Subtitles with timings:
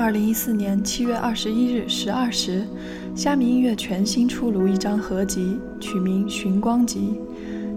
[0.00, 2.66] 二零一四年七月二十一日十二时，
[3.14, 7.20] 虾米音乐全新出炉一张合集，取名《寻光集》，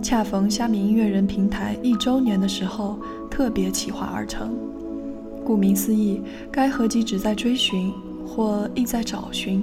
[0.02, 2.98] 恰逢虾米音乐人平台一周年的时候，
[3.30, 4.56] 特别企划而成。
[5.44, 7.92] 顾名思义，该合集旨在追寻，
[8.26, 9.62] 或意在找寻。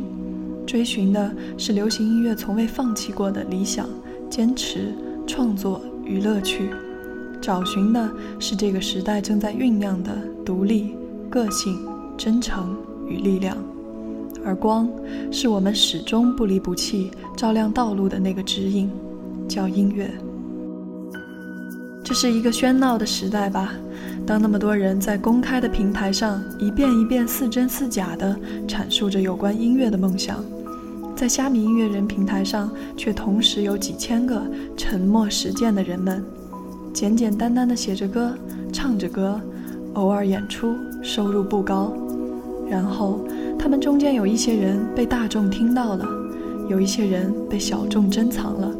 [0.66, 3.88] 追寻的是流行音乐从未放弃过的理想、
[4.28, 4.94] 坚持、
[5.26, 6.66] 创作与乐趣；
[7.40, 10.94] 找寻的是这个时代正在酝酿的独立、
[11.30, 11.78] 个性、
[12.20, 12.76] 真诚
[13.08, 13.56] 与力量。
[14.44, 14.86] 而光，
[15.32, 18.90] 是我们始终不离不弃、照亮道路的那个指引，
[19.48, 20.10] 叫音乐。
[22.04, 23.72] 这是一个喧闹的时代吧？
[24.26, 30.44] 当那么多人在公开的平台上一遍一遍似真似假地阐述着有关音乐的梦想，
[31.16, 34.42] 在虾米音乐人平台上却同时有几千个
[34.76, 36.22] 沉默实践的人们，
[36.92, 38.34] 简简单单地写着歌、
[38.70, 39.40] 唱着歌，
[39.94, 41.92] 偶尔演出，收入不高。
[42.70, 43.18] 然后
[43.58, 46.06] 他们中间有一些人被大众听到了，
[46.68, 48.72] 有一些人被小众珍藏了。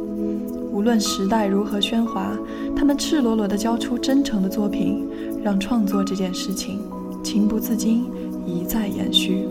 [0.71, 2.31] 无论时代如何喧哗，
[2.75, 5.05] 他们赤裸裸地交出真诚的作品，
[5.43, 6.79] 让创作这件事情
[7.21, 8.05] 情不自禁
[8.47, 9.45] 一再延续。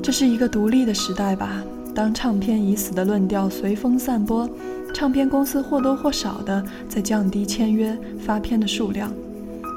[0.00, 1.62] 这是一个独立的时代吧？
[1.92, 4.48] 当唱片已死的论调随风散播，
[4.94, 9.10] 唱片公司或多或少地在降低签约发片的数量。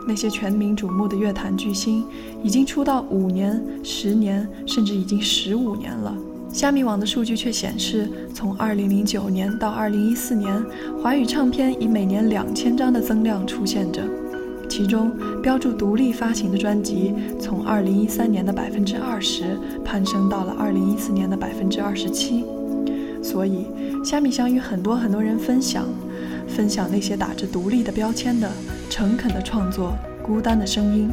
[0.10, 2.04] 那些全民瞩目的乐坛巨星，
[2.42, 6.18] 已经出道五年、十年，甚至已经十五年了。
[6.52, 10.66] 虾米网的数据却显示，从2009年到2014年，
[11.00, 14.02] 华语唱片以每年两千张的增量出现着，
[14.68, 15.12] 其中
[15.44, 22.44] 标注独立发行的专辑从2013年的百分之二十攀升到了2014年的百分之二十七。
[23.22, 23.68] 所以，
[24.04, 25.86] 虾米想与很多很多人分享，
[26.50, 28.50] 分享那些打着独立的标签的
[28.90, 31.10] 诚恳的创作、孤单的声音，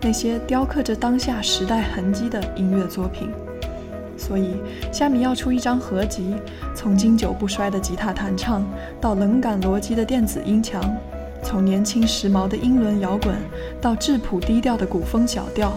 [0.00, 3.30] 那些雕刻着当下时代痕迹的音乐作品。
[4.18, 4.56] 所以，
[4.92, 6.34] 虾米要出一张合集，
[6.74, 8.64] 从经久不衰的吉他弹唱，
[9.00, 10.80] 到冷感逻辑的电子音墙；
[11.42, 13.34] 从年轻时髦的英伦摇滚，
[13.80, 15.70] 到质朴低调的古风小调；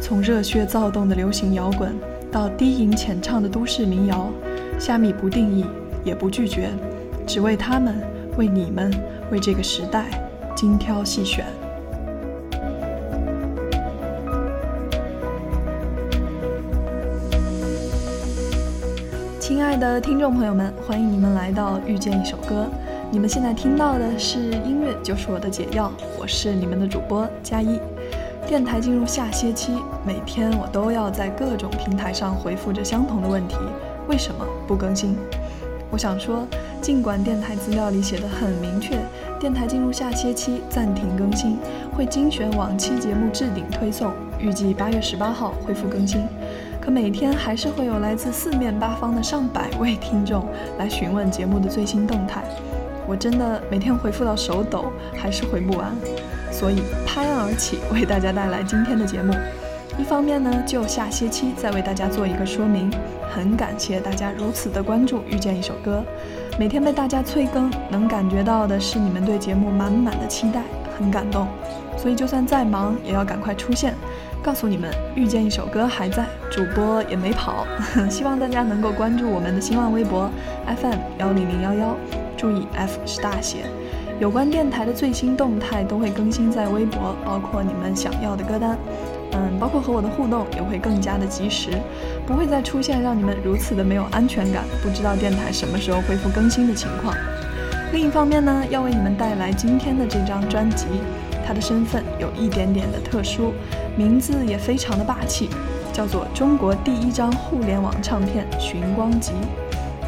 [0.00, 1.92] 从热血躁动的流行摇滚，
[2.30, 4.30] 到低吟浅唱的都市民谣。
[4.78, 5.66] 虾米不定义，
[6.02, 6.70] 也不拒绝，
[7.26, 7.94] 只为他们，
[8.36, 8.90] 为你们，
[9.30, 10.06] 为这个时代，
[10.56, 11.44] 精挑细选。
[19.38, 22.66] 亲爱的听众朋友们，欢迎你们来到遇见一首歌。
[23.10, 27.78] 你们现在听到的是音乐就是我的解药，我是你们的主播佳一。
[28.46, 29.74] 电台进入下歇期，
[30.06, 33.56] 每天我都要在各种平台上回复着相同的问题：
[34.08, 35.16] 为什么不更新？
[35.92, 36.48] 我想说，
[36.80, 38.96] 尽管电台资料里写的很明确，
[39.38, 41.58] 电台进入下歇期暂停更新，
[41.94, 46.22] 会精选往期节目置顶推送，预计八月十八号恢复更新。
[46.80, 50.48] 可每天还是会有来自四面八方的上百位听众
[50.78, 52.42] 来询问节目的最新动态，
[53.06, 55.94] 我真的每天回复到手抖，还是回不完，
[56.50, 59.34] 所以拍案而起为大家带来今天的节目。
[59.98, 62.90] 一方面呢，就下些期再为大家做一个说明，
[63.30, 66.02] 很感谢大家如此的关注《遇见一首歌》，
[66.58, 70.62] 每天被大家催更，能感觉到的是你们对节目满满的期待，
[70.98, 71.46] 很感动，
[71.96, 73.94] 所以就算再忙也要赶快出现。
[74.42, 77.66] 告诉你们，遇见一首歌还在，主播也没跑。
[78.10, 80.28] 希望大家能够关注我们的新浪微博
[80.66, 81.96] FM 幺零零幺幺，
[82.36, 83.58] 注意 F 是大写。
[84.18, 88.76] 有关电台的最新动态都会更新在微博，包括你们想要的歌单，
[89.32, 91.70] 嗯，包括和我的互动也会更加的及时，
[92.26, 97.14] 不会再出现让你们如此的没有安全感，不知道电台什么时候恢复更新的情况。
[97.92, 100.86] 另一方面呢，要为你们带来今天的这张专辑。
[101.44, 103.52] 它的身份有一点点的特殊，
[103.96, 105.50] 名字也非常的霸气，
[105.92, 109.32] 叫做中国第一张互联网唱片《寻光集》。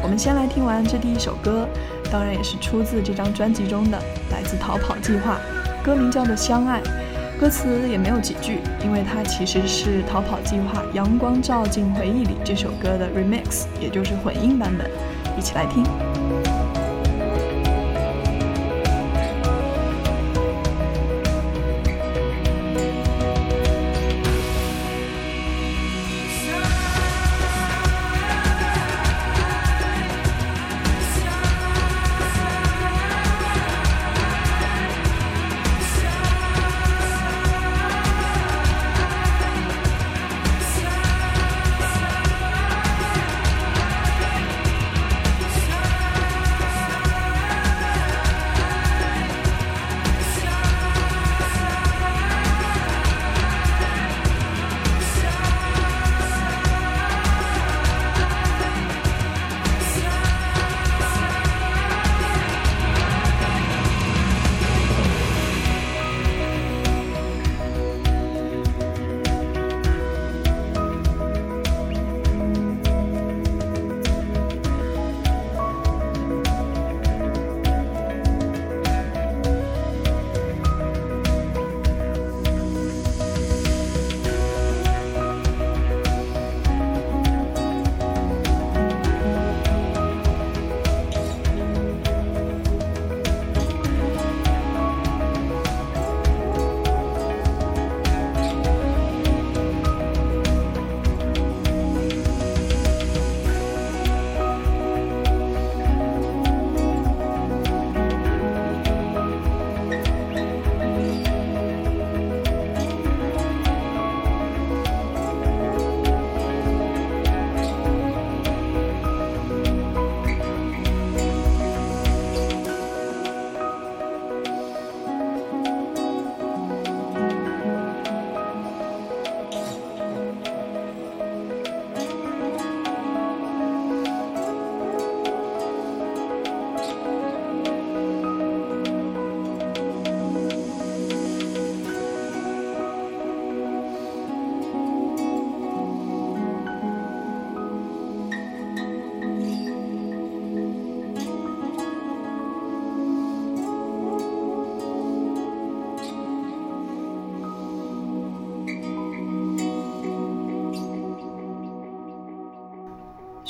[0.01, 1.67] 我们先来听完这第一首歌，
[2.09, 3.97] 当然也是出自这张专辑中的，
[4.31, 5.37] 来自逃跑计划，
[5.83, 6.81] 歌名叫做《相爱》，
[7.39, 14.89] 歌词也没有几句，因为它其实是逃跑计划《阳光照进回忆里》这首歌的 remix，也就是混音版本，
[15.37, 15.83] 一起来听。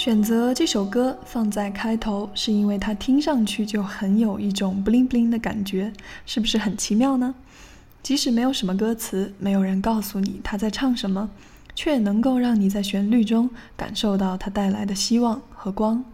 [0.05, 5.91] 选择这首歌放在开头，是因为它听上去就很有一种 bling bling 的感觉，
[6.27, 7.33] 是不是很奇妙呢？
[8.03, 11.31] 即使没有什么歌词，没有人告诉你他在唱什么，
[11.73, 16.05] 却能够让你在旋律中感受到它带来的希望和光。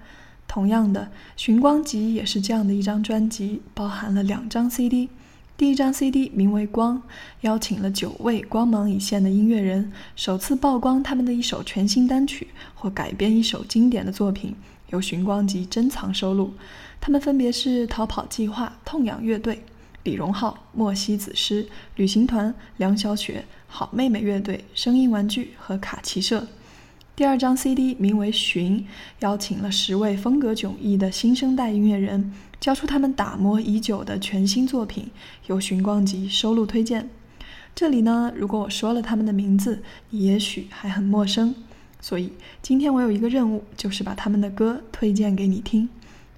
[0.47, 1.01] 同样的，
[1.35, 5.09] 《寻光集》也是这样的一张专辑，包含了两张 CD。
[5.61, 6.97] 第一张 CD 名为《光》，
[7.41, 14.55] 邀请了九位光芒一现的音乐人，首次曝光他们的一首全新单曲或改编一首经典的作品，
[14.89, 16.55] 由《寻光集》珍藏收录。
[16.99, 19.63] 他们分别是逃跑计划、痛仰乐队、
[20.01, 26.47] 李荣浩、莫西子诗、旅行团、梁小雪、好妹妹乐队、声音玩具和卡奇社。
[27.21, 28.79] 第二张 CD 名为《寻》，
[29.19, 32.33] 邀请了十位风格迥异的新生代音乐人。
[32.59, 35.11] 交出他们打磨已久的全新作品，
[35.45, 37.11] 由寻光集收录推荐。
[37.75, 41.53] 这里呢，如果我说了他们的名字，你也许还很陌生。
[41.99, 42.33] 所以
[42.63, 45.87] 今天我有一个任务，就是把他们的歌推荐给你听。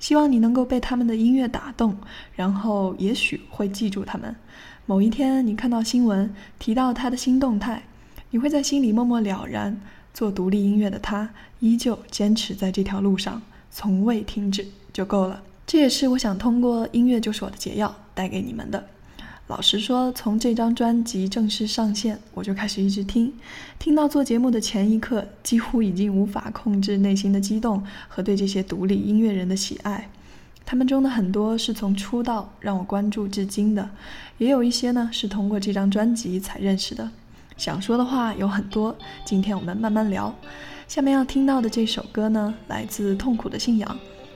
[0.02, 1.96] 希望你能够被他们的音乐打动，
[2.36, 4.36] 然后也许会记住他们。
[4.86, 7.84] 某一天你看到新闻提到他的新动态，
[8.32, 9.80] 你会在心里默默了然：
[10.14, 11.30] 做独立音乐的他，
[11.60, 15.42] 依旧坚持在这条路上，从未停止，就够了。
[15.66, 18.86] 这也是我想通过音乐就是我的解药带给你们的。
[19.48, 23.34] 老实说，从这张专辑正式上线，我就开始一直听，
[23.78, 30.10] 听到做节目的前一刻，几乎已经无法控制内心的激动和对这些独立音乐人的喜爱。
[30.66, 33.90] 他们中的很多是从出道让我关注至今的，
[34.38, 37.12] 也有一些呢是通过这张专辑才认识的。
[37.58, 38.96] 想说的话有很多，
[39.26, 40.34] 今天我们慢慢聊。
[40.88, 43.90] 下面要听到的这首歌呢，来自《痛苦的信仰》。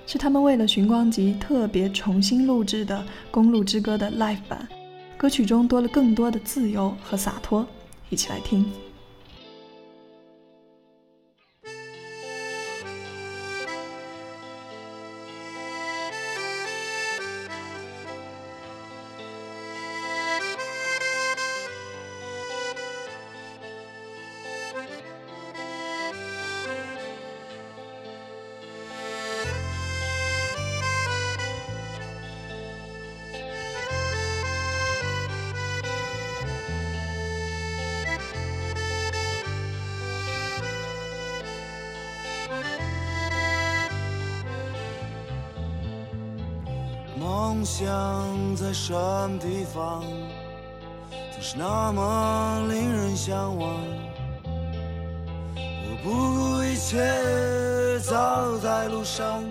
[0.10, 2.98] 是他们为了《寻光集》特别重新录制的
[3.30, 4.66] 《公路之歌》的 Live 版，
[5.18, 7.68] 歌曲中多了更多的自由和洒脱，
[8.10, 8.66] 一起来听。
[47.68, 50.02] 想在什么地方，
[51.34, 53.76] 总是那么令人向往。
[55.54, 59.44] 我不顾一切走在路上，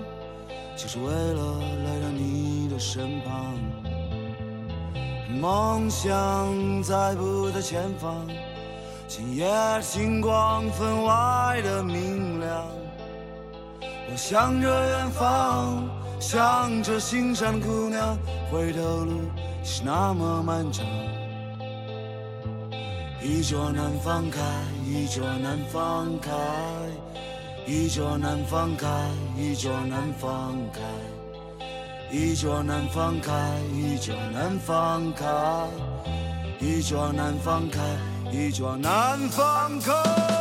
[0.75, 3.54] 就是为了来到你的身旁。
[5.38, 8.26] 梦想在不在前方，
[9.06, 12.66] 今夜的星光分外的明亮。
[14.11, 16.06] 我向着远方。
[16.18, 18.16] 想着心上姑娘，
[18.50, 19.20] 回头路
[19.62, 20.85] 是那么漫长。
[23.23, 24.40] 一桌难放开，
[24.85, 26.32] 一桌难放开，
[27.66, 28.88] 一桌难放开，
[29.37, 30.82] 一桌难放开，
[32.11, 33.32] 一桌难放开，
[33.70, 35.26] 一桌难放开，
[36.61, 37.80] 一桌难放开，
[38.32, 40.36] 一桌难放开。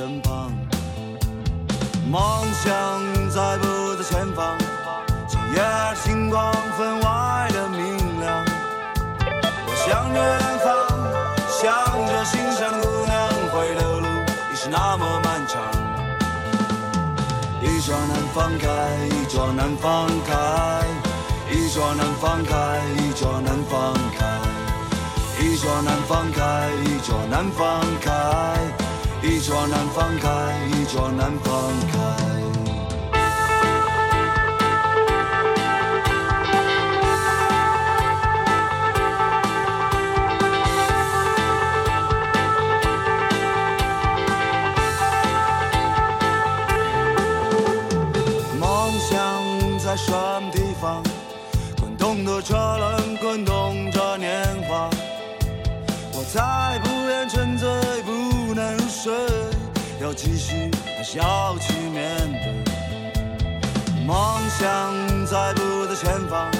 [0.00, 0.50] 身旁。
[2.10, 2.20] 梦
[2.54, 2.70] 想
[3.28, 4.56] 在不在前方？
[5.28, 5.62] 今夜
[5.94, 8.42] 星光分外的明亮。
[9.66, 10.68] 我向着远方，
[11.52, 11.60] 向
[12.06, 14.06] 着心上的姑娘，回头路
[14.50, 15.60] 已是那么漫长。
[17.60, 18.66] 一桌难放开，
[19.04, 20.32] 一桌难放开，
[21.50, 24.24] 一桌难放开，一桌难放开，
[25.38, 28.56] 一桌难放开，一桌难放开，
[29.22, 30.28] 一抓难放开，
[30.68, 31.52] 一抓难放
[31.92, 32.29] 开。
[60.14, 64.04] 继续还是要去面对？
[64.06, 64.16] 梦
[64.58, 66.50] 想在不在前方？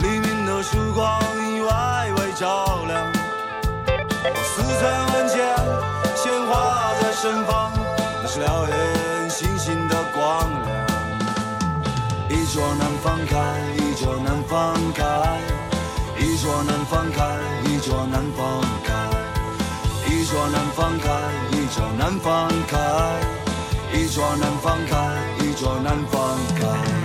[0.00, 3.12] 黎明的曙光以外围照亮，
[4.44, 4.82] 似曾
[5.14, 5.36] 闻见
[6.14, 7.72] 鲜花在盛放，
[8.22, 10.74] 那是燎原星星的光亮。
[12.28, 13.34] 一桌难放开，
[13.78, 15.02] 一桌难放开，
[16.18, 18.92] 一桌难放开，一桌难放开，
[20.06, 21.08] 一桌难放开，
[21.74, 22.78] 一桌难放开，
[23.92, 27.03] 一桌难放开，一桌难放开。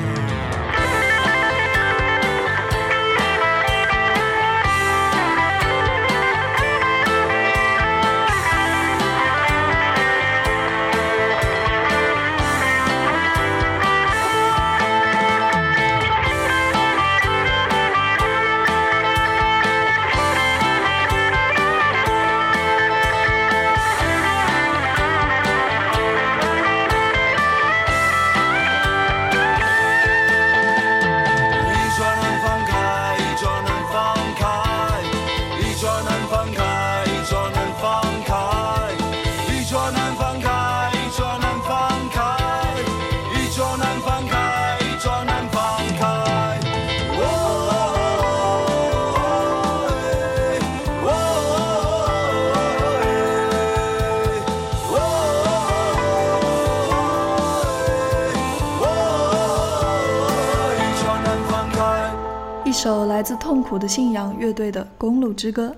[63.79, 65.69] 的信仰乐队的《公路之歌》，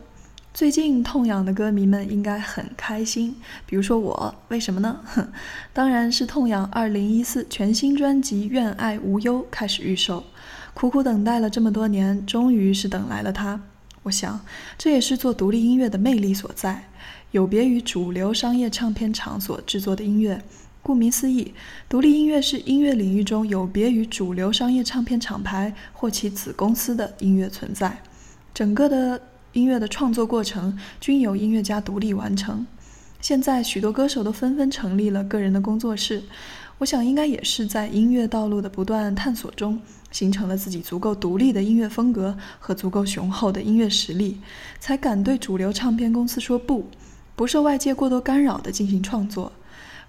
[0.56, 3.36] 最近痛仰的歌迷们应该很开心，
[3.68, 5.00] 比如说我，为什么呢？
[5.72, 10.24] 当然是痛仰2014全新专辑《愿爱无忧》开始预售，
[10.74, 13.62] 苦苦等待了这么多年，终于是等来了它。
[14.02, 14.40] 我想，
[14.80, 16.90] 这也是做独立音乐的魅力所在，
[17.30, 20.42] 有别于主流商业唱片厂所制作的音乐。
[20.84, 21.54] 顾名思义，
[21.88, 28.02] 独立音乐是音乐领域中有别于主流商业唱片厂牌或其子公司的音乐存在。
[28.54, 29.22] 整个的
[29.54, 32.66] 音乐的创作过程均由音乐家独立完成。
[33.22, 36.24] 现在许多歌手都纷纷成立了个人的工作室，
[36.80, 44.40] 我想应该也是在音乐道路的不断探索中，形成了自己足够独立的音乐风格和足够雄厚的音乐实力，
[44.80, 46.90] 才敢对主流唱片公司说不，
[47.36, 49.52] 不受外界过多干扰地进行创作。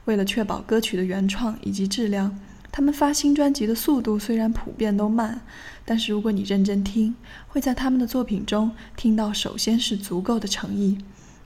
[0.04, 2.38] 为了确保歌曲的原创以及质量，
[2.70, 5.40] 他们发新专辑的速度虽然普遍都慢，
[5.84, 7.14] 但是如果你认真听，
[7.46, 10.98] 会在他们的作品中听到，首先是足够的诚意，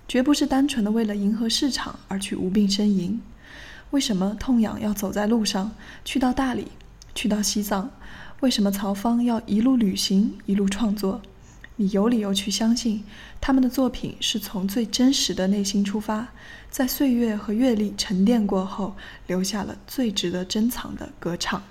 [0.08, 3.20] 绝不是单纯的为了迎合市场而去无病呻吟。
[3.90, 5.72] 为什么痛痒要走在路上，
[6.04, 6.68] 去到大理，
[7.14, 7.90] 去到西藏？
[8.40, 11.20] 为什么曹芳要一路旅行，一路创作？
[11.76, 13.04] 你有理由去相信，
[13.40, 16.28] 他们的作品是从最真实的内心出发，
[16.70, 21.62] 在岁月和阅历沉淀过后，留下了最值得珍藏的歌唱。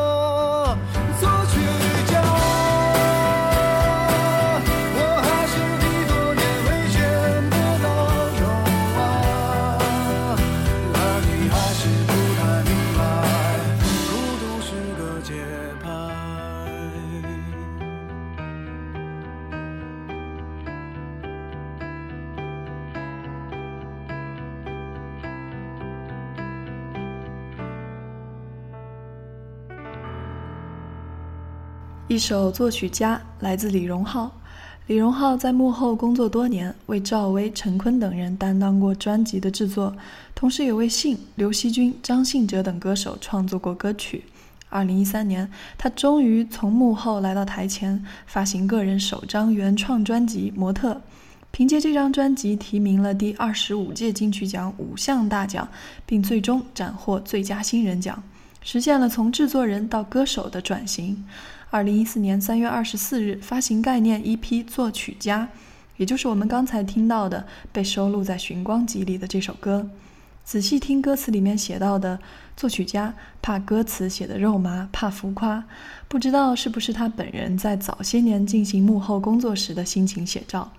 [0.00, 0.57] Oh.
[32.18, 34.28] 一首作曲家来自李荣浩。
[34.88, 39.94] 李荣浩在幕后工作多年，为赵薇、陈坤等人担当过专辑的制作，
[40.34, 44.24] 同时也为信、刘惜君、张信哲等歌手创作过歌曲。
[44.68, 50.94] 二零一三年，他终于从幕后来到台前，发行个人首张原创专辑《模特》。
[51.52, 55.68] 凭借这张专辑，提名了第二十五届金曲奖五项大奖，
[56.04, 58.20] 并最终斩获最佳新人奖，
[58.60, 61.24] 实现了从制作人到歌手的转型。
[61.70, 65.44] 二零一四年三月二十四日发行概念 EP《作曲家》，
[65.98, 69.90] 也就是我们刚才听到的被收录在《寻光集》里的这首歌。
[70.44, 72.18] 仔细听歌词里面写到的
[72.56, 75.62] “作曲家怕歌词写的肉麻，怕浮夸”，
[76.08, 80.72] 不知道是不是他本人在早些年进行幕后工作时的心情写照。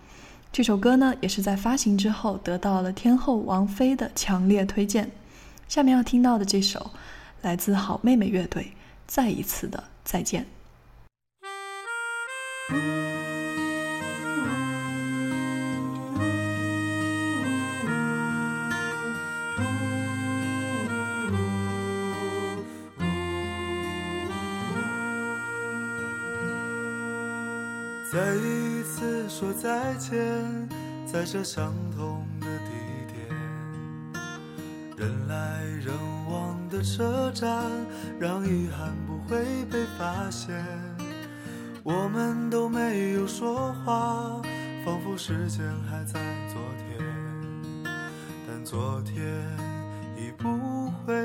[0.52, 5.12] 这首歌呢，也是在发行之后得到了天后王菲的强烈推荐。
[5.67, 6.89] 下面要听到的这首，
[7.43, 8.63] 来自好妹妹乐队，
[9.06, 10.41] 《再一次的再见》。
[28.12, 30.17] 再一次说再见，
[31.05, 32.71] 在这相同的地
[33.13, 33.17] 点，
[34.97, 35.93] 人来人
[36.27, 37.47] 往的车站，
[38.19, 40.88] 让遗憾不会被发现。
[41.91, 44.39] 我们都没有说话，
[44.86, 47.04] 仿佛时间还在昨天，
[48.47, 49.25] 但昨天
[50.15, 50.47] 已不
[51.04, 51.15] 会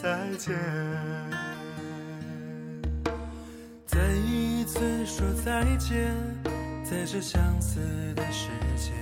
[0.00, 0.56] 再见。
[3.84, 6.14] 再一次说再见，
[6.84, 7.80] 在这相似
[8.14, 8.94] 的时间。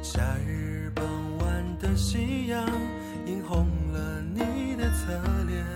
[0.00, 1.04] 夏日傍
[1.38, 2.64] 晚的夕阳
[3.26, 5.12] 映红了你的侧
[5.48, 5.66] 脸，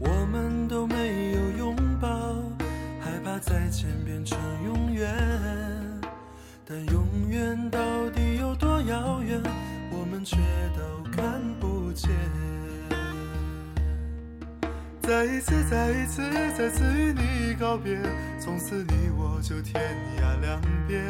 [0.00, 1.25] 我们都没有，
[3.46, 5.08] 再见变成永远。
[6.68, 7.78] 但永远到
[8.10, 9.40] 底有多遥远，
[9.92, 10.36] 我们却
[10.76, 12.10] 都看不见。
[15.00, 16.22] 再一次，再一次，
[16.58, 17.96] 再次与你告别，
[18.40, 19.80] 从此你我就天
[20.18, 21.00] 涯两边。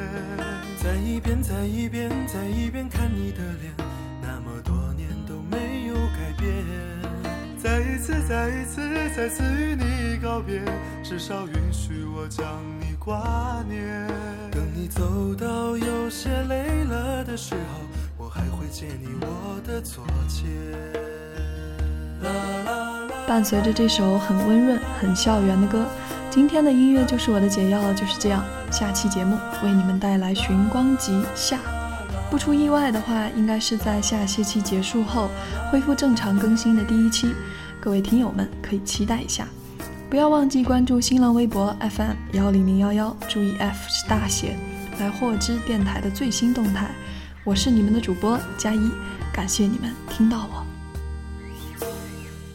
[0.77, 3.73] 再一遍，再一遍，再一遍看你的脸，
[4.21, 6.76] 那么多年都没有改变。
[7.67, 8.81] 再一次，再一次，
[9.17, 10.63] 再次与你告别，
[11.03, 12.47] 至少允许我将
[12.79, 14.07] 你挂念。
[14.53, 17.81] 等你走到有些累了的时候，
[18.25, 20.49] 我还会借你我的左肩。
[22.23, 23.09] 啦啦啦。
[23.27, 25.85] 伴随着这首很温润、很校园的歌，
[26.31, 28.45] 今天的音乐就是我的解药，就是这样。
[28.71, 31.57] 下期节目为你们带来《寻光集下》，
[32.31, 35.31] 不出意外的话，应该是在下学期结束后
[35.71, 37.33] 恢复正常更新的第一期，
[37.81, 39.47] 各位听友们可以期待一下。
[40.11, 44.57] 不要忘记关注新浪微博 FM 幺零零幺幺，注意 F 是大写，
[44.99, 46.91] 来获知电台的最新动态。
[47.45, 48.91] 我是你们的主播佳一，
[49.33, 50.67] 感谢你们听到我。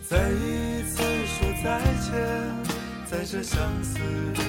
[0.07, 2.13] 再一次说再见，
[3.05, 3.99] 在这相似
[4.35, 4.43] 的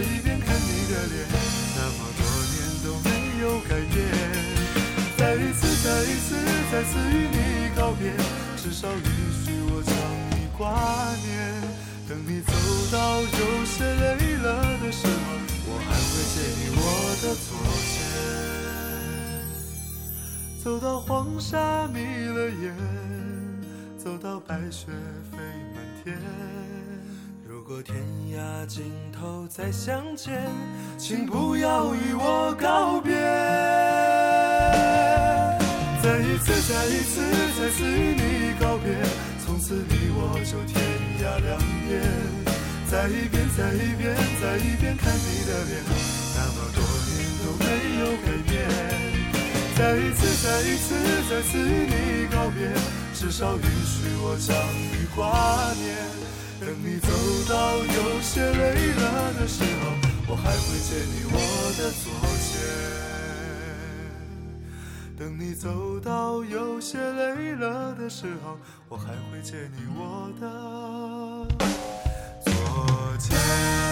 [0.00, 1.28] 一遍看你的脸，
[1.76, 2.20] 那么多
[2.52, 3.08] 年都没
[3.42, 3.96] 有改变。
[5.16, 6.36] 再一次，再一次，
[6.70, 7.36] 再次与你
[7.76, 8.12] 告别，
[8.56, 9.04] 至少允
[9.44, 9.92] 许我将
[10.30, 10.64] 你挂
[11.24, 11.34] 念。
[12.08, 12.52] 等你走
[12.92, 14.46] 到有些累了
[14.80, 15.10] 的时候，
[15.66, 16.80] 我还会借你我
[17.22, 17.48] 的左
[17.92, 17.94] 肩。
[20.62, 22.76] 走到黄沙迷了眼，
[23.96, 24.86] 走到白雪
[25.32, 25.38] 飞
[25.74, 26.16] 满天。
[27.68, 27.96] 如果天
[28.30, 30.40] 涯尽头再相见，
[30.96, 33.12] 请不要与我告别。
[36.00, 37.26] 再一次，再一次，
[37.58, 38.94] 再次与你告别，
[39.44, 40.78] 从此你我就天
[41.18, 42.06] 涯两边。
[42.86, 45.82] 再一遍，再一遍，再一遍看你的脸，
[46.38, 47.66] 那么多年都没
[47.98, 48.54] 有改变。
[49.74, 50.94] 再一次，再一次，
[51.28, 52.70] 再次与你告别，
[53.12, 56.45] 至少允许我将你挂念。
[56.66, 57.08] 等你走
[57.48, 59.94] 到有些累了的时候，
[60.26, 61.38] 我还会借你我
[61.78, 62.10] 的左
[62.42, 62.58] 肩。
[65.16, 71.46] 等你走到有些累了的时候，我还会借你我的
[72.44, 72.52] 左
[73.16, 73.85] 肩。